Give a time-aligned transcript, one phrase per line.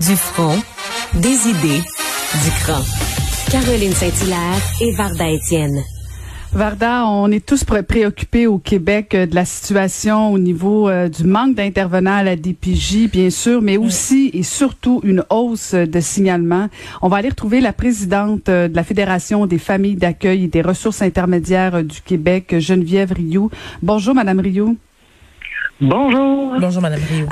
[0.00, 0.58] Du front,
[1.14, 2.80] des idées, du cran.
[3.50, 5.82] Caroline Saint-Hilaire et Varda Étienne.
[6.52, 11.08] Varda, on est tous pré- préoccupés au Québec euh, de la situation au niveau euh,
[11.08, 16.00] du manque d'intervenants à la DPJ, bien sûr, mais aussi et surtout une hausse de
[16.00, 16.68] signalements.
[17.02, 20.62] On va aller retrouver la présidente euh, de la Fédération des familles d'accueil et des
[20.62, 23.50] ressources intermédiaires euh, du Québec, Geneviève Rioux.
[23.82, 24.76] Bonjour, Madame Rioux.
[25.80, 26.54] Bonjour.
[26.58, 27.26] Bonjour, Madame Rio.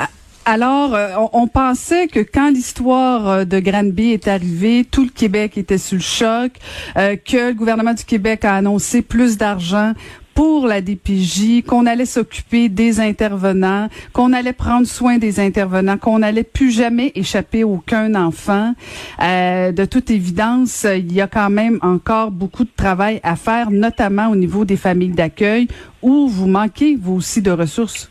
[0.46, 5.10] Alors, euh, on, on pensait que quand l'histoire euh, de Granby est arrivée, tout le
[5.10, 6.52] Québec était sous le choc,
[6.98, 9.94] euh, que le gouvernement du Québec a annoncé plus d'argent
[10.34, 16.18] pour la DPJ, qu'on allait s'occuper des intervenants, qu'on allait prendre soin des intervenants, qu'on
[16.18, 18.74] n'allait plus jamais échapper aucun enfant.
[19.22, 23.70] Euh, de toute évidence, il y a quand même encore beaucoup de travail à faire,
[23.70, 25.68] notamment au niveau des familles d'accueil,
[26.02, 28.10] où vous manquez, vous aussi, de ressources.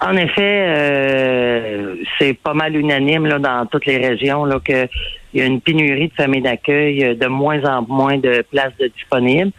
[0.00, 4.88] En effet, euh, c'est pas mal unanime là, dans toutes les régions là, qu'il
[5.34, 9.52] y a une pénurie de familles d'accueil, euh, de moins en moins de places disponibles.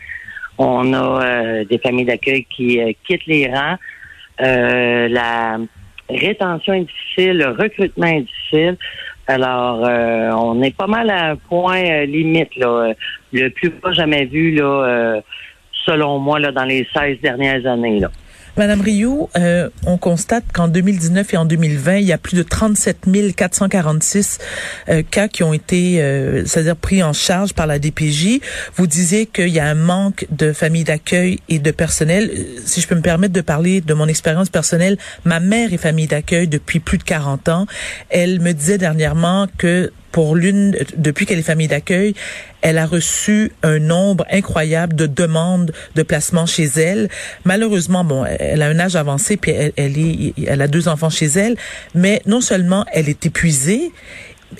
[0.58, 3.78] On a euh, des familles d'accueil qui euh, quittent les rangs.
[4.42, 5.60] Euh, la
[6.10, 8.78] rétention est difficile, le recrutement est difficile.
[9.28, 12.94] Alors, euh, on est pas mal à un point limite, là,
[13.32, 15.22] le plus bas jamais vu, là,
[15.86, 18.00] selon moi, là, dans les 16 dernières années.
[18.00, 18.10] Là.
[18.58, 22.44] Madame Rio, euh, on constate qu'en 2019 et en 2020, il y a plus de
[22.44, 24.40] 37 446
[24.90, 28.42] euh, cas qui ont été, euh, c'est-à-dire pris en charge par la DPJ.
[28.76, 32.30] Vous disiez qu'il y a un manque de familles d'accueil et de personnel.
[32.34, 35.78] Euh, Si je peux me permettre de parler de mon expérience personnelle, ma mère est
[35.78, 37.66] famille d'accueil depuis plus de 40 ans.
[38.10, 42.14] Elle me disait dernièrement que pour l'une, depuis qu'elle est famille d'accueil,
[42.62, 47.10] elle a reçu un nombre incroyable de demandes de placement chez elle.
[47.44, 51.10] Malheureusement, bon, elle a un âge avancé puis elle, elle est, elle a deux enfants
[51.10, 51.56] chez elle,
[51.96, 53.92] mais non seulement elle est épuisée,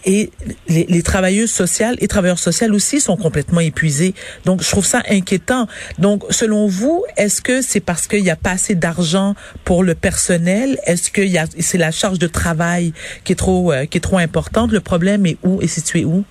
[0.06, 0.30] et
[0.68, 4.14] les, les, travailleuses sociales et travailleurs sociaux aussi sont complètement épuisés.
[4.46, 5.68] Donc, je trouve ça inquiétant.
[6.00, 9.96] Donc, selon vous, est-ce que c'est parce qu'il n'y a pas assez d'argent pour le
[9.96, 10.78] personnel?
[10.86, 11.22] Est-ce que
[11.60, 12.94] c'est la charge de travail
[13.24, 14.72] qui est trop, euh, qui est trop importante?
[14.72, 15.62] Le problème est où?
[15.62, 16.24] Est situé où?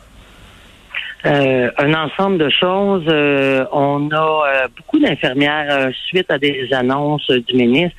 [1.26, 3.04] Euh, un ensemble de choses.
[3.08, 7.96] Euh, on a euh, beaucoup d'infirmières suite à des annonces du ministre.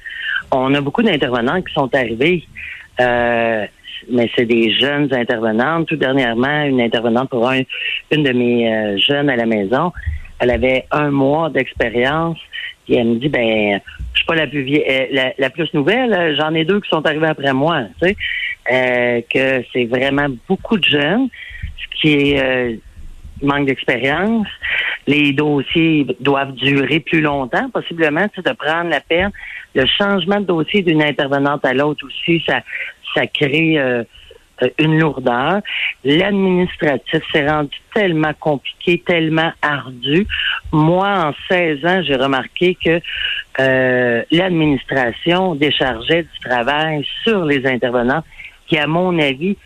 [0.51, 2.43] On a beaucoup d'intervenants qui sont arrivés
[4.09, 5.87] mais c'est des jeunes intervenantes.
[5.87, 7.61] Tout dernièrement, une intervenante pour un,
[8.11, 9.91] une de mes euh, jeunes à la maison,
[10.39, 12.37] elle avait un mois d'expérience.
[12.87, 13.79] Et elle me dit, ben,
[14.13, 16.35] je suis pas la plus vieille, euh, la, la, plus nouvelle.
[16.37, 17.83] J'en ai deux qui sont arrivés après moi.
[18.01, 18.17] Tu sais,
[18.71, 21.29] euh, que c'est vraiment beaucoup de jeunes,
[21.77, 22.79] ce qui est
[23.41, 24.47] manque d'expérience.
[25.07, 29.31] Les dossiers doivent durer plus longtemps, possiblement, tu sais, de prendre la peine.
[29.73, 32.61] Le changement de dossier d'une intervenante à l'autre aussi, ça,
[33.15, 34.03] ça crée euh,
[34.77, 35.61] une lourdeur.
[36.03, 40.27] L'administratif s'est rendu tellement compliqué, tellement ardu.
[40.71, 43.01] Moi, en 16 ans, j'ai remarqué que
[43.59, 48.23] euh, l'administration déchargeait du travail sur les intervenants
[48.67, 49.57] qui, à mon avis,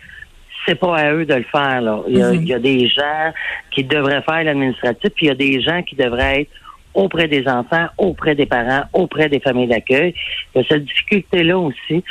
[0.66, 1.80] c'est pas à eux de le faire.
[1.80, 2.00] Là.
[2.08, 2.42] Il, y a, mm -hmm.
[2.42, 3.32] il y a des gens
[3.70, 6.50] qui devraient faire l'administratif, puis il y a des gens qui devraient être
[6.94, 10.14] auprès des enfants, auprès des parents, auprès des familles d'accueil.
[10.54, 12.02] Il y a cette difficulté-là aussi.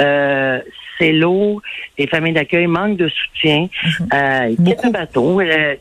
[0.00, 0.58] Euh,
[0.98, 1.60] c'est lourd.
[1.98, 3.60] Les familles d'accueil manquent de soutien.
[3.66, 4.14] -hmm.
[4.14, 5.40] euh, ils quittent le bateau.
[5.40, 5.74] Euh,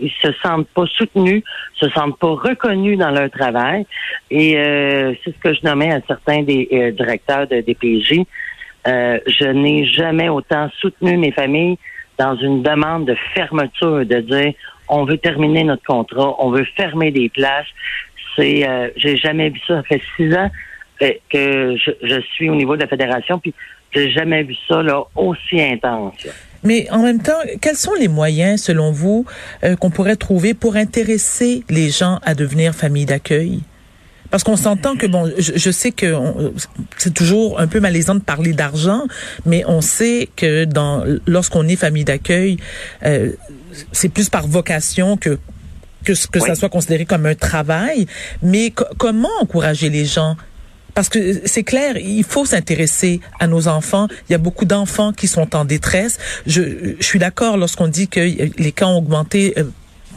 [0.00, 1.42] ils se sentent pas soutenus,
[1.74, 3.86] se sentent pas reconnus dans leur travail.
[4.30, 8.08] Et euh, c'est ce que je nommais à certains des euh, directeurs de DPJ.
[8.88, 11.78] Euh, je n'ai jamais autant soutenu mes familles
[12.18, 14.52] dans une demande de fermeture, de dire
[14.88, 17.66] on veut terminer notre contrat, on veut fermer des places.
[18.34, 19.76] C'est, euh, j'ai jamais vu ça.
[19.76, 20.50] Ça fait six ans
[21.00, 23.54] que je, suis au niveau de la fédération, puis
[23.92, 24.82] j'ai jamais vu ça
[25.14, 26.26] aussi intense.
[26.64, 29.24] Mais en même temps, quels sont les moyens, selon vous,
[29.62, 33.60] euh, qu'on pourrait trouver pour intéresser les gens à devenir famille d'accueil?
[34.30, 36.14] Parce qu'on s'entend que bon, je, je sais que
[36.98, 39.06] c'est toujours un peu malaisant de parler d'argent,
[39.46, 42.58] mais on sait que dans lorsqu'on est famille d'accueil,
[43.04, 43.32] euh,
[43.92, 45.38] c'est plus par vocation que
[46.04, 46.46] que, que oui.
[46.46, 48.06] ça soit considéré comme un travail.
[48.42, 50.36] Mais comment encourager les gens?
[50.94, 54.08] Parce que c'est clair, il faut s'intéresser à nos enfants.
[54.28, 56.18] Il y a beaucoup d'enfants qui sont en détresse.
[56.46, 59.64] Je, je suis d'accord lorsqu'on dit que les cas ont augmenté euh,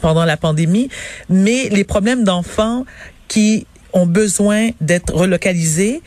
[0.00, 0.88] pendant la pandémie,
[1.28, 2.84] mais les problèmes d'enfants
[3.28, 6.00] qui ont besoin d'être relocalisés,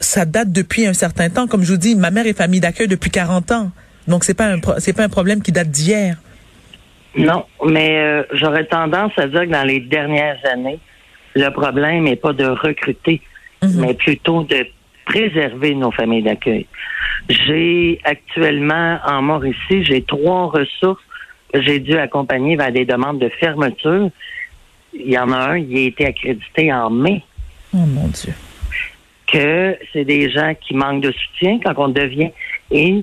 [0.00, 1.46] ça date depuis un certain temps.
[1.46, 3.70] Comme je vous dis, ma mère est famille d'accueil depuis 40 ans.
[4.08, 6.16] Donc c'est pas un c'est pas un problème qui date d'hier.
[7.16, 10.78] Non, mais euh, j'aurais tendance à dire que dans les dernières années,
[11.34, 13.20] le problème n'est pas de recruter,
[13.62, 13.80] Mhm.
[13.80, 14.66] mais plutôt de
[15.04, 16.66] préserver nos familles d'accueil.
[17.28, 21.02] J'ai actuellement en Mauricie, j'ai trois ressources
[21.52, 24.10] que j'ai dû accompagner vers des demandes de fermeture.
[24.94, 27.22] Il y en a un, il a été accrédité en mai,
[27.74, 28.34] Oh mon Dieu.
[29.26, 32.30] que c'est des gens qui manquent de soutien quand on devient.
[32.70, 33.02] Et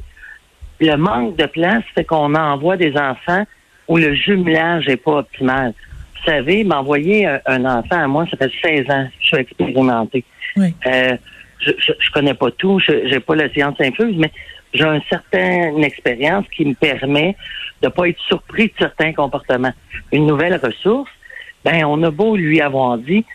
[0.80, 3.46] le manque de place fait qu'on envoie des enfants
[3.88, 5.74] où le jumelage n'est pas optimal.
[6.16, 8.52] Vous savez, m'envoyer un, un enfant à moi, ça fait
[8.86, 10.24] 16 ans, je suis expérimenté.
[10.58, 10.74] Oui.
[10.86, 11.18] Euh,
[11.60, 14.32] je, je, je connais pas tout, je j'ai pas la science infuse, mais
[14.74, 17.36] j'ai une certaine expérience qui me permet
[17.82, 19.74] de pas être surpris de certains comportements.
[20.12, 21.10] Une nouvelle ressource,
[21.72, 23.26] ben on a beau lui avoir dit,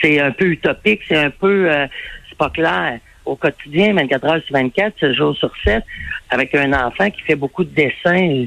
[0.00, 1.86] c'est un peu utopique, c'est un peu, euh,
[2.28, 2.98] c'est pas clair.
[3.24, 5.82] Au quotidien, 24 heures sur 24, 7 jours sur 7,
[6.30, 8.46] avec un enfant qui fait beaucoup de dessins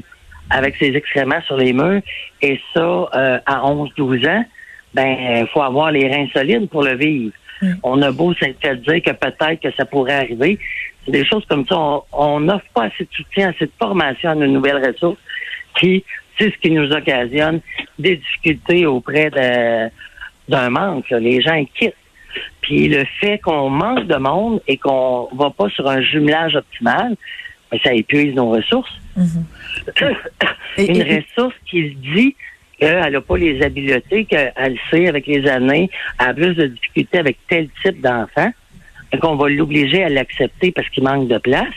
[0.50, 2.02] avec ses excréments sur les murs,
[2.42, 2.80] et ça,
[3.14, 4.44] euh, à 11-12 ans,
[4.94, 7.32] ben, il faut avoir les reins solides pour le vivre.
[7.82, 10.58] On a beau s'être fait dire que peut-être que ça pourrait arriver.
[11.04, 11.76] C'est des choses comme ça.
[11.78, 15.18] On- On n'offre pas assez de soutien, assez de formation à nos nouvelles ressources
[15.78, 16.04] qui,
[16.38, 17.60] c'est ce qui nous occasionne
[17.98, 19.30] des difficultés auprès
[20.48, 21.08] d'un manque.
[21.10, 21.18] là.
[21.18, 21.94] Les gens quittent.
[22.60, 27.16] Puis le fait qu'on manque de monde et qu'on va pas sur un jumelage optimal,
[27.70, 28.92] ben, ça épuise nos ressources.
[29.16, 29.44] Mhm.
[30.78, 32.36] Et- Une et- ressource qui se dit
[32.78, 35.88] qu'elle n'a pas les habiletés, qu'elle sait avec les années,
[36.20, 38.52] elle a plus de difficultés avec tel type d'enfant,
[39.12, 41.72] et qu'on va l'obliger à l'accepter parce qu'il manque de place,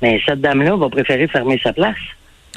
[0.00, 1.96] mais cette dame-là va préférer fermer sa place.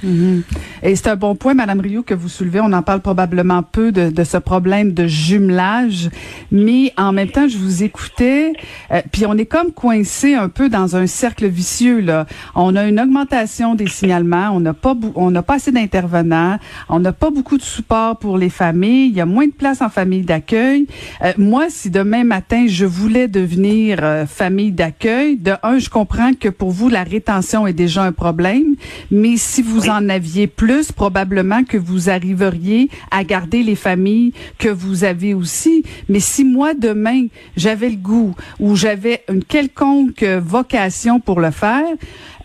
[0.04, 0.44] Mhm.
[0.84, 2.60] Et c'est un bon point, Madame Rio, que vous soulevez.
[2.62, 6.10] On en parle probablement peu de, de ce problème de jumelage,
[6.52, 8.54] mais en même temps, je vous écoutais,
[8.92, 12.26] euh, puis on est comme coincé un peu dans un cercle vicieux là.
[12.56, 16.58] On a une augmentation des signalements, on n'a pas on n'a pas assez d'intervenants,
[16.90, 19.82] on n'a pas beaucoup de support pour les familles, il y a moins de place
[19.82, 20.88] en famille d'accueil.
[21.24, 26.34] Euh, moi, si demain matin je voulais devenir euh, famille d'accueil, de un, je comprends
[26.34, 28.76] que pour vous la rétention est déjà un problème,
[29.10, 34.70] mais si vous en aviez plus, probablement que vous arriveriez à garder les familles que
[34.70, 35.84] vous avez aussi.
[36.08, 37.28] Mais si moi demain
[37.58, 41.86] j'avais le goût ou j'avais une quelconque vocation pour le faire,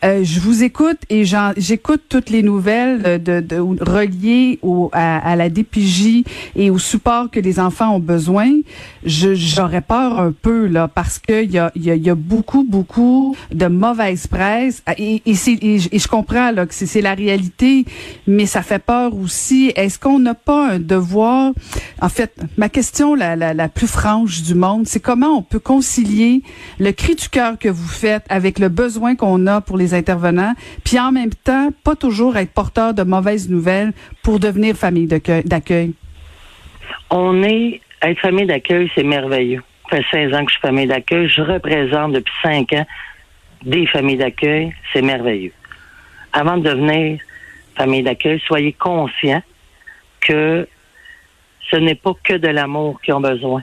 [0.04, 1.24] euh, je vous écoute et
[1.56, 7.30] j'écoute toutes les nouvelles de, de, reliées au, à, à la DPJ et au support
[7.30, 8.50] que les enfants ont besoin.
[9.04, 12.64] J'aurais peur un peu là parce que il y a, y, a, y a beaucoup
[12.64, 17.14] beaucoup de mauvaise presse et, et, et je- et je comprends là que c'est la
[17.14, 17.84] réalité,
[18.26, 19.72] mais ça fait peur aussi.
[19.76, 21.52] Est-ce qu'on n'a pas un devoir?
[22.02, 25.58] En fait, ma question la, la, la plus franche du monde, c'est comment on peut
[25.60, 26.42] concilier
[26.78, 30.54] le cri du cœur que vous faites avec le besoin qu'on a pour les intervenants,
[30.84, 33.92] puis en même temps, pas toujours être porteur de mauvaises nouvelles
[34.22, 35.94] pour devenir famille d'accueil-.
[37.10, 39.62] On est, être famille d'accueil, c'est merveilleux.
[39.90, 41.28] Ça fait 16 ans que je suis famille d'accueil.
[41.28, 42.86] Je représente depuis 5 ans
[43.64, 44.74] des familles d'accueil.
[44.92, 45.52] C'est merveilleux.
[46.32, 47.20] Avant de devenir
[47.76, 49.42] famille d'accueil, soyez conscients
[50.20, 50.66] que
[51.70, 53.62] ce n'est pas que de l'amour qu'ils ont besoin.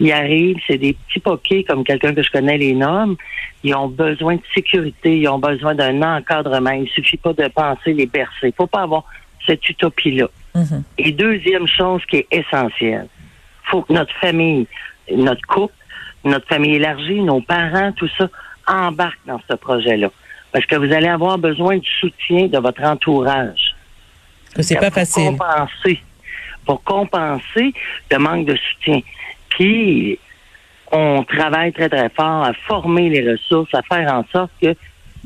[0.00, 3.16] Ils arrivent, c'est des petits poquets, comme quelqu'un que je connais les nomme.
[3.62, 6.70] Ils ont besoin de sécurité, ils ont besoin d'un encadrement.
[6.70, 8.48] Il suffit pas de penser les bercer.
[8.48, 9.04] Il faut pas avoir
[9.46, 10.28] cette utopie-là.
[10.54, 10.82] Mhm.
[10.98, 13.08] Et deuxième chose qui est essentielle,
[13.64, 14.66] faut que notre famille,
[15.14, 15.74] notre couple,
[16.24, 18.28] notre famille élargie, nos parents, tout ça,
[18.66, 20.10] embarquent dans ce projet-là.
[20.52, 23.74] Parce que vous allez avoir besoin du soutien de votre entourage.
[24.58, 25.36] C'est pas pour facile.
[25.36, 26.00] Compenser,
[26.66, 27.72] pour compenser
[28.10, 29.00] le manque de soutien.
[29.50, 30.18] Puis,
[30.92, 34.74] on travaille très, très fort à former les ressources, à faire en sorte que,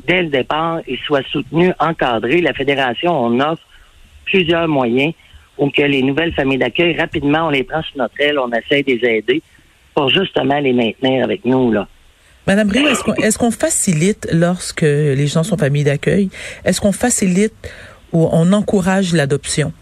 [0.05, 2.41] dès le départ, ils soient soutenus, encadrés.
[2.41, 3.63] La Fédération, on offre
[4.25, 5.13] plusieurs moyens
[5.55, 8.83] pour que les nouvelles familles d'accueil, rapidement, on les prend sur notre aile, on essaie
[8.83, 9.41] de les aider
[9.93, 11.87] pour justement les maintenir avec nous, là.
[12.47, 16.29] Madame Rio, est-ce qu'on est-ce qu'on facilite lorsque les gens sont familles d'accueil?
[16.63, 17.55] Est-ce qu'on facilite
[18.11, 19.73] ou on encourage l'adoption?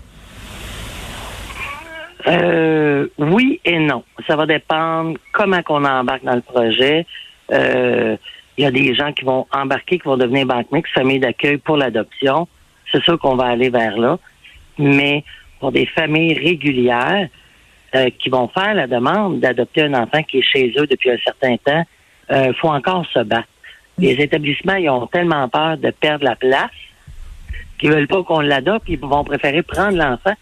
[2.27, 4.03] Euh, oui et non.
[4.27, 7.05] Ça va dépendre comment qu'on embarque dans le projet.
[7.51, 8.15] Euh,
[8.57, 11.57] Il y a des gens qui vont embarquer, qui vont devenir banque mixte, famille d'accueil
[11.57, 12.47] pour l'adoption.
[12.91, 14.19] C'est sûr qu'on va aller vers là.
[14.77, 15.23] Mais
[15.59, 17.27] pour des familles régulières,
[17.95, 21.17] euh, qui vont faire la demande d'adopter un enfant qui est chez eux depuis un
[21.17, 21.83] certain temps,
[22.31, 23.47] euh, faut encore se battre.
[23.99, 26.71] Les établissements, ils ont tellement peur de perdre la place
[27.77, 30.33] qu'ils veulent pas qu'on l'adopte, ils vont préférer prendre l'enfant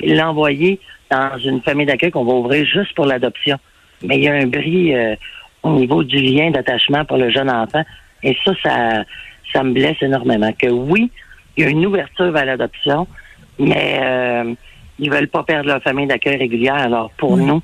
[0.00, 3.58] et l'envoyer dans une famille d'accueil qu'on va ouvrir juste pour l'adoption.
[4.02, 5.16] Mais il y a un bris euh,
[5.62, 7.84] au niveau du lien d'attachement pour le jeune enfant.
[8.22, 9.04] Et ça, ça,
[9.52, 10.52] ça me blesse énormément.
[10.52, 11.10] Que oui,
[11.56, 13.06] il y a une ouverture vers l'adoption,
[13.58, 14.54] mais euh,
[14.98, 16.76] ils veulent pas perdre leur famille d'accueil régulière.
[16.76, 17.62] Alors pour nous,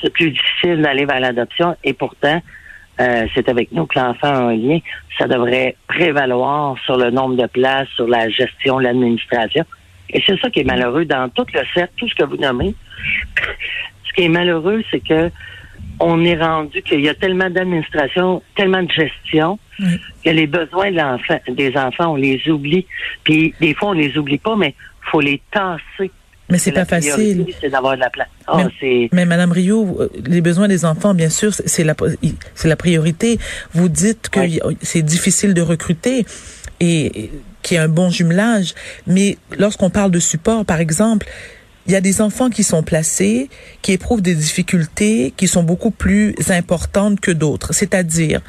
[0.00, 1.76] c'est plus difficile d'aller vers l'adoption.
[1.84, 2.40] Et pourtant,
[3.00, 4.78] euh, c'est avec nous que l'enfant a un lien.
[5.18, 9.64] Ça devrait prévaloir sur le nombre de places, sur la gestion, l'administration.
[10.10, 12.74] Et c'est ça qui est malheureux dans tout le cercle, tout ce que vous nommez.
[14.06, 15.30] Ce qui est malheureux, c'est que
[16.00, 19.58] on est rendu qu'il y a tellement d'administration, tellement de gestion,
[20.24, 22.86] que les besoins de l'enfant, des enfants, on les oublie.
[23.22, 24.74] Puis des fois, on les oublie pas, mais
[25.10, 26.10] faut les tasser.
[26.50, 27.46] Mais c'est pas facile.
[27.60, 28.28] C'est d'avoir de la place.
[28.48, 31.94] Oh, mais, mais, Madame Rio, euh, les besoins des enfants, bien sûr, c'est la
[32.54, 33.38] c'est la priorité.
[33.72, 34.40] Vous dites que
[34.82, 36.26] c'est difficile de recruter
[36.80, 37.30] et
[37.64, 38.74] qu'il y a un bon jumelage,
[39.08, 41.26] mais lorsqu'on parle de support, par exemple,
[41.86, 43.50] il y a des enfants qui sont placés,
[43.82, 47.74] qui éprouvent des difficultés qui sont beaucoup plus importantes que d'autres.
[47.74, 48.40] C'est-à-dire,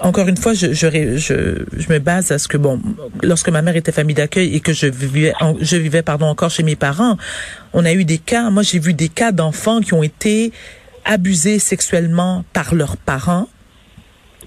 [0.00, 2.80] encore une fois, je, je, je, je, me base à ce que bon,
[3.22, 6.62] lorsque ma mère était famille d'accueil et que je vivais, je vivais pardon encore chez
[6.62, 7.16] mes parents,
[7.72, 8.50] on a eu des cas.
[8.50, 10.52] Moi, j'ai vu des cas d'enfants qui ont été
[11.04, 13.48] abusés sexuellement par leurs parents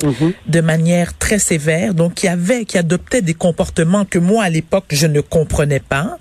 [0.03, 0.33] Mm-hmm.
[0.47, 4.85] de manière très sévère, donc qui avait, qui adoptait des comportements que moi à l'époque
[4.91, 6.17] je ne comprenais pas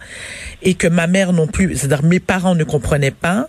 [0.62, 3.49] et que ma mère non plus, c'est-à-dire mes parents ne comprenaient pas.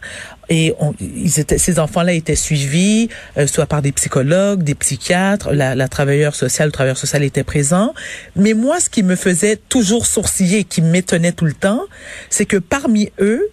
[0.50, 5.75] Et ils étaient, ces enfants-là étaient suivis, euh, soit par des psychologues, des psychiatres, la,
[5.75, 7.93] la travailleuse sociale, le travailleur social était présent.
[8.36, 11.81] Mais moi, ce qui me faisait toujours sourciller, qui m'étonnait tout le temps,
[12.29, 13.50] c'est que parmi eux,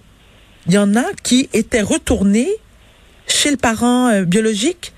[0.67, 2.51] il y en a qui étaient retournés
[3.27, 4.94] chez le parent euh, biologique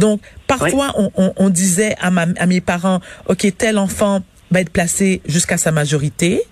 [0.00, 4.62] donc, parfois, on, on, on, disait à, ma, à mes parents, OK, tel enfant va
[4.62, 6.42] être placé jusqu'à sa majorité.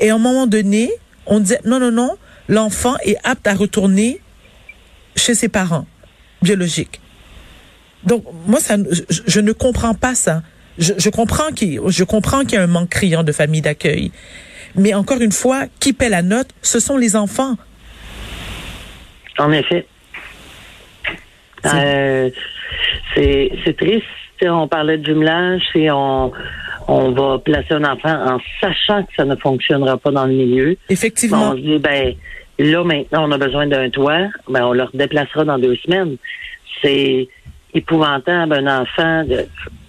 [0.00, 0.90] Et à un moment donné,
[1.26, 4.20] on disait, non, non, non, l'enfant est apte à retourner
[5.14, 5.86] chez ses parents
[6.42, 7.00] biologiques.
[8.02, 10.42] Donc, moi, ça, je, je ne comprends pas ça.
[10.76, 14.10] Je, je comprends qu'il je comprends qu'il y a un manque criant de famille d'accueil.
[14.74, 17.54] Mais encore une fois, qui paie la note, ce sont les enfants.
[19.38, 19.86] En effet.
[21.72, 22.30] Euh,
[23.14, 24.04] c'est triste.
[24.42, 26.32] On parlait de jumelage et on,
[26.88, 30.76] on va placer un enfant en sachant que ça ne fonctionnera pas dans le milieu.
[30.88, 31.52] Effectivement.
[31.52, 32.14] On se dit, ben,
[32.58, 36.16] là, maintenant, on a besoin d'un toit, ben, on le déplacera dans deux semaines.
[36.82, 37.28] C'est
[37.72, 39.46] épouvantable, un enfant, de,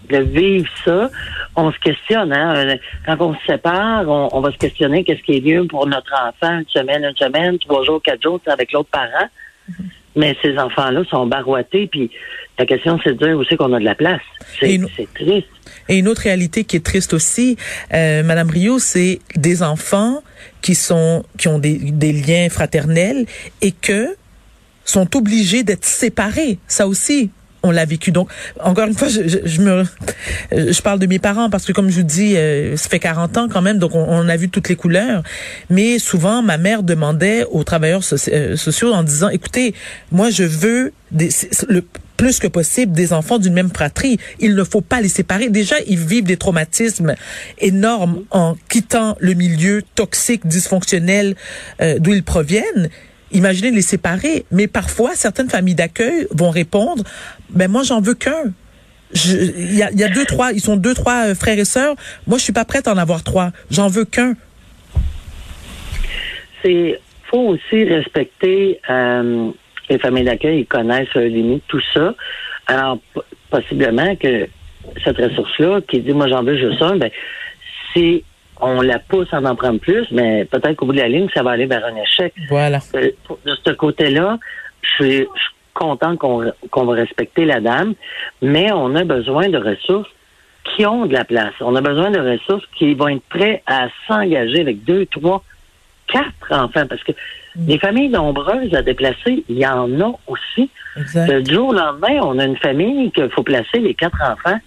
[0.09, 1.09] de vivre ça.
[1.55, 2.75] On se questionne, hein.
[3.05, 6.59] Quand on se sépare, on, va se questionner qu'est-ce qui est mieux pour notre enfant,
[6.59, 9.27] une semaine, une semaine, trois jours, quatre jours, avec l'autre parent.
[9.69, 9.85] Mm-hmm.
[10.17, 12.09] Mais ces enfants-là sont barouettés, puis
[12.57, 14.21] la question, c'est de dire aussi qu'on a de la place.
[14.59, 14.79] C'est
[15.13, 15.47] triste.
[15.89, 17.57] Et une autre réalité qui est triste aussi,
[17.93, 20.23] euh, Madame Rio, c'est des enfants
[20.61, 23.25] qui sont qui ont des, des liens fraternels
[23.61, 24.15] et que
[24.85, 26.59] sont obligés d'être séparés.
[26.67, 27.29] Ça aussi,
[27.65, 28.11] on l'a vécu.
[28.11, 28.29] Donc,
[28.63, 29.83] encore une fois, je, je, me,
[30.51, 33.37] je parle de mes parents parce que, comme je vous dis, euh, ça fait 40
[33.37, 35.23] ans quand même, donc on, a vu toutes les couleurs.
[35.69, 39.73] Mais souvent, ma mère demandait aux travailleurs euh, sociaux en disant, écoutez,
[40.11, 41.29] moi, je veux des,
[41.67, 41.83] le
[42.17, 44.17] plus que possible des enfants d'une même fratrie.
[44.39, 45.49] Il ne faut pas les séparer.
[45.49, 47.15] Déjà, ils vivent des traumatismes
[47.59, 51.35] énormes en quittant le milieu toxique, dysfonctionnel
[51.81, 52.89] euh, d'où ils proviennent
[53.31, 54.45] imaginez les séparer.
[54.51, 57.03] Mais parfois, certaines familles d'accueil vont répondre,
[57.49, 58.53] ben moi, j'en veux qu'un.
[59.13, 61.95] Il y a, y a, deux, trois, ils sont deux, trois euh, frères et sœurs.
[62.27, 63.51] Moi, je suis pas prête à en avoir trois.
[63.69, 64.33] J'en veux qu'un.
[66.63, 69.51] C'est faut aussi respecter euh,
[69.89, 72.13] les familles d'accueil, ils connaissent leurs limites, tout ça.
[72.67, 72.97] Alors,
[73.49, 74.47] possiblement que
[75.03, 77.09] cette ressource-là, qui dit moi j'en veux juste un, ben,
[77.93, 78.23] c'est
[78.61, 81.43] on la pousse à en prendre plus, mais peut-être qu'au bout de la ligne, ça
[81.43, 82.33] va aller vers un échec.
[82.47, 82.79] Voilà.
[82.95, 83.11] Euh,
[83.45, 84.39] de ce côté-là,
[84.81, 85.27] je suis,
[85.73, 87.93] content qu'on va respecter la dame,
[88.41, 90.09] mais on a besoin de ressources
[90.63, 91.53] qui ont de la place.
[91.59, 95.43] On a besoin de ressources qui vont être prêts à s'engager avec deux, trois,
[96.07, 97.11] quatre enfants, parce que.
[97.67, 100.69] Les familles nombreuses à déplacer, il y en a aussi.
[100.97, 101.41] Exact.
[101.41, 104.59] Du jour au lendemain, on a une famille qu'il faut placer les quatre enfants.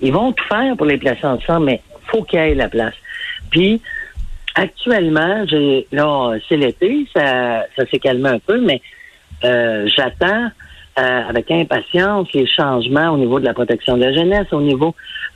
[0.00, 2.94] Ils vont tout faire pour les placer ensemble, mais faut qu'il y ait la place.
[3.50, 3.80] Puis,
[4.54, 8.80] actuellement, j'ai là, c'est l'été, ça, ça s'est calmé un peu, mais
[9.44, 10.48] euh, j'attends
[10.98, 14.94] euh, avec impatience les changements au niveau de la protection de la jeunesse, au niveau,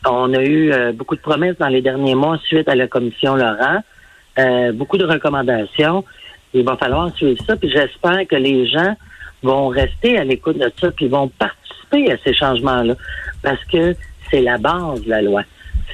[0.08, 3.36] on a eu euh, beaucoup de promesses dans les derniers mois suite à la commission
[3.36, 3.82] Laurent,
[4.72, 6.02] beaucoup de recommandations.
[6.52, 8.96] Il va falloir suivre ça, puis j'espère que les gens
[9.42, 12.94] vont rester à l'écoute de ça, puis vont participer à ces changements-là,
[13.42, 13.94] parce que
[14.30, 15.42] c'est la base de la loi.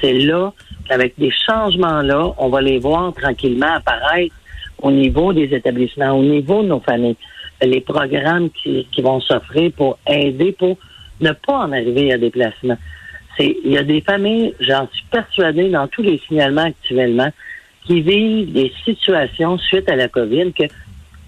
[0.01, 0.51] C'est là
[0.87, 4.35] qu'avec des changements-là, on va les voir tranquillement apparaître
[4.81, 7.17] au niveau des établissements, au niveau de nos familles,
[7.61, 10.77] les programmes qui, qui vont s'offrir pour aider, pour
[11.19, 12.77] ne pas en arriver à des placements.
[13.39, 17.29] Il y a des familles, j'en suis persuadée, dans tous les signalements actuellement,
[17.87, 20.65] qui vivent des situations suite à la COVID que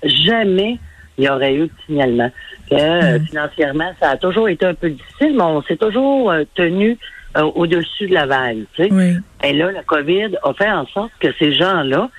[0.03, 0.77] jamais
[1.17, 2.31] il y aurait eu de signalement.
[2.69, 6.43] Que euh, financièrement, ça a toujours été un peu difficile, mais on s'est toujours euh,
[6.55, 6.97] tenu
[7.37, 8.63] euh, au-dessus de la vague.
[8.73, 8.89] Tu sais.
[8.91, 9.15] Oui.
[9.43, 12.09] Et là, la COVID a fait en sorte que ces gens-là,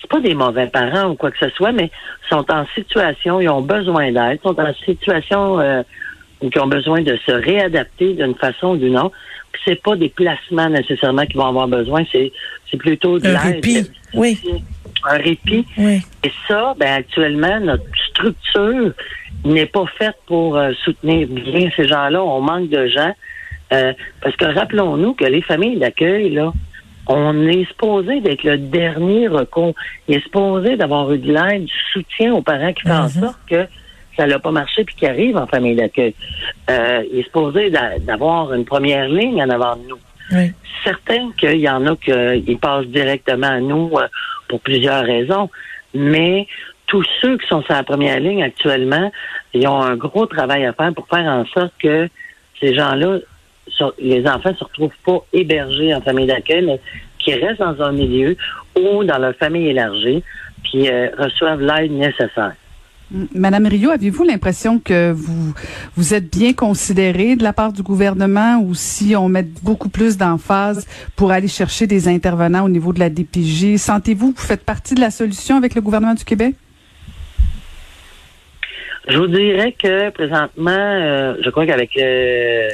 [0.00, 1.90] c'est pas des mauvais parents ou quoi que ce soit, mais
[2.28, 5.82] sont en situation, ils ont besoin d'aide, sont en situation euh,
[6.40, 9.14] où ils ont besoin de se réadapter d'une façon ou d'une autre.
[9.64, 12.32] C'est pas des placements nécessairement qu'ils vont avoir besoin, c'est
[12.70, 13.54] c'est plutôt de Un l'aide.
[13.56, 14.38] répit, oui.
[15.08, 15.66] Un répit.
[15.78, 16.00] Oui.
[16.24, 18.92] Et ça, ben actuellement, notre structure
[19.44, 22.22] n'est pas faite pour euh, soutenir bien ces gens-là.
[22.22, 23.14] On manque de gens.
[23.72, 26.52] Euh, parce que rappelons-nous que les familles d'accueil, là,
[27.06, 29.74] on est supposé d'être le dernier recours.
[30.08, 33.08] Il est supposé d'avoir eu de l'aide, du soutien aux parents qui font en Mhm.
[33.10, 33.66] sorte que
[34.20, 36.14] ça n'a pas marché puis qui arrivent en famille d'accueil.
[36.68, 39.98] Euh, il est supposé d'a- d'avoir une première ligne en avant de nous
[40.32, 40.52] Oui.
[40.84, 44.06] certain qu'il y en a qui passent directement à nous euh,
[44.48, 45.48] pour plusieurs raisons,
[45.94, 46.46] mais
[46.86, 49.10] tous ceux qui sont sur la première ligne actuellement,
[49.54, 52.08] ils ont un gros travail à faire pour faire en sorte que
[52.60, 53.18] ces gens-là,
[53.98, 56.78] les enfants se retrouvent pas hébergés en famille d'accueil, mais
[57.18, 58.36] qui restent dans un milieu
[58.78, 60.22] ou dans leur famille élargie,
[60.64, 62.52] puis euh, reçoivent l'aide nécessaire.
[63.12, 65.52] Madame Rio, avez-vous l'impression que vous
[65.96, 70.16] vous êtes bien considérée de la part du gouvernement ou si on met beaucoup plus
[70.16, 70.86] d'emphase
[71.16, 73.78] pour aller chercher des intervenants au niveau de la DPJ?
[73.78, 76.54] Sentez-vous que vous faites partie de la solution avec le gouvernement du Québec?
[79.08, 82.68] Je vous dirais que présentement, euh, je crois qu'avec le,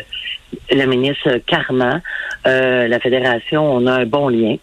[0.70, 2.02] le ministre Carman,
[2.46, 4.56] euh, la fédération, on a un bon lien.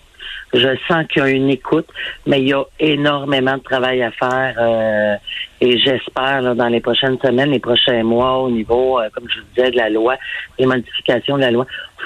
[0.54, 1.88] Je sens qu'il y a une écoute,
[2.28, 5.16] mais il y a énormément de travail à faire euh,
[5.62, 9.46] et j'espère dans les prochaines semaines, les prochains mois, au niveau, euh, comme je vous
[9.56, 10.16] disais, de la loi,
[10.60, 11.66] les modifications de la loi,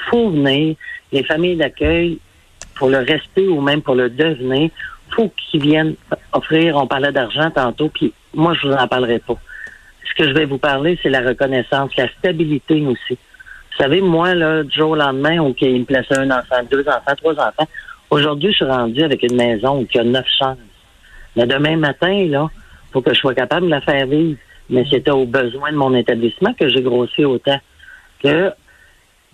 [0.10, 0.76] faut venir.
[1.12, 2.20] Les familles d'accueil,
[2.76, 4.70] pour le rester ou même pour le devenir,
[5.16, 5.96] faut qu'ils viennent
[6.32, 6.78] offrir.
[6.78, 9.38] On parlait d'argent tantôt, puis moi je vous en parlerai pas.
[10.08, 13.18] Ce que je vais vous parler, c'est la reconnaissance, la stabilité aussi.
[13.78, 16.86] Vous savez, moi, là, du jour au lendemain, où il me plaçait un enfant, deux
[16.88, 17.68] enfants, trois enfants,
[18.10, 20.58] aujourd'hui, je suis rendu avec une maison qui a neuf chambres.
[21.36, 22.50] Mais demain matin, là,
[22.92, 24.38] faut que je sois capable de la faire vivre.
[24.70, 27.60] Mais c'était aux besoins de mon établissement que j'ai grossi autant.
[28.22, 28.52] Que,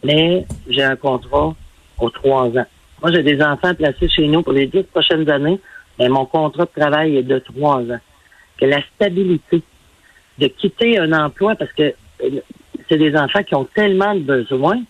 [0.04, 1.56] mais j'ai un contrat
[2.00, 2.66] aux trois ans.
[3.02, 5.60] Moi, j'ai des enfants placés chez nous pour les dix prochaines années,
[6.00, 8.00] mais mon contrat de travail est de trois ans.
[8.58, 9.62] Que la stabilité
[10.38, 12.40] de quitter un emploi parce que euh,
[12.90, 14.82] c'est des enfants qui ont tellement de besoins.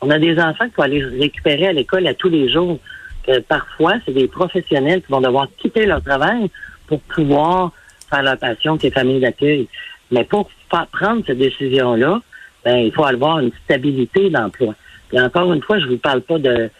[0.00, 2.78] On a des enfants qu'il faut aller récupérer à l'école à tous les jours.
[3.26, 6.50] Que parfois, c'est des professionnels qui vont devoir quitter leur travail
[6.86, 7.72] pour pouvoir
[8.08, 9.68] faire leur passion, qui est famille d'accueil.
[10.10, 10.50] Mais pour
[10.92, 12.20] prendre cette décision-là,
[12.64, 14.74] ben, il faut avoir une stabilité d'emploi.
[15.12, 16.70] Et encore une fois, je vous parle pas de,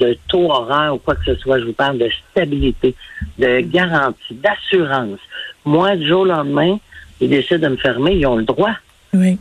[0.00, 1.60] de taux horaire ou quoi que ce soit.
[1.60, 2.94] Je vous parle de stabilité,
[3.38, 5.20] de garantie, d'assurance.
[5.64, 6.78] Moi, du jour au lendemain,
[7.20, 8.74] ils décident de me fermer, ils ont le droit.
[9.12, 9.38] Oui.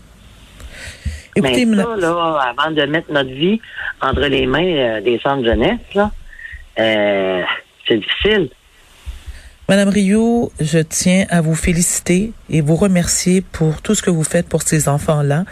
[1.35, 3.59] Écoutez, Mais ça, là, avant de mettre notre vie
[4.01, 6.11] entre les mains euh, des centres jeunesse, là,
[6.79, 7.41] euh,
[7.87, 8.49] c'est difficile.
[9.69, 14.23] Madame Rio, je tiens à vous féliciter et vous remercier pour tout ce que vous
[14.23, 15.45] faites pour ces enfants-là.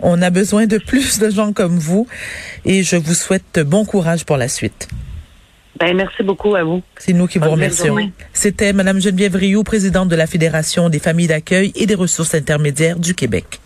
[0.00, 2.08] On a besoin de plus de gens comme vous
[2.64, 4.88] et je vous souhaite bon courage pour la suite.
[5.78, 6.82] Ben, merci beaucoup à vous.
[6.98, 7.96] C'est nous qui vous remercions.
[8.32, 12.98] C'était Madame Geneviève Rio, présidente de la Fédération des familles d'accueil et des ressources intermédiaires
[12.98, 13.60] du Québec.